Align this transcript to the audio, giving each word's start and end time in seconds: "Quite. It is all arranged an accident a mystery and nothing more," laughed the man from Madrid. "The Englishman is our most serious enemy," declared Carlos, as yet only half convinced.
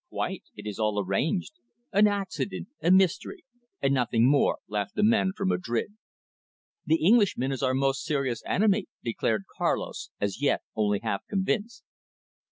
"Quite. 0.09 0.45
It 0.55 0.65
is 0.65 0.79
all 0.79 0.97
arranged 0.97 1.59
an 1.91 2.07
accident 2.07 2.69
a 2.81 2.89
mystery 2.89 3.45
and 3.83 3.93
nothing 3.93 4.27
more," 4.27 4.57
laughed 4.67 4.95
the 4.95 5.03
man 5.03 5.31
from 5.37 5.49
Madrid. 5.49 5.93
"The 6.87 6.95
Englishman 7.05 7.51
is 7.51 7.61
our 7.61 7.75
most 7.75 8.03
serious 8.03 8.41
enemy," 8.47 8.87
declared 9.03 9.43
Carlos, 9.59 10.09
as 10.19 10.41
yet 10.41 10.61
only 10.75 11.01
half 11.03 11.21
convinced. 11.29 11.83